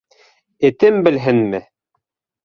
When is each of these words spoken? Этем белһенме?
Этем 0.69 0.97
белһенме? 1.07 1.59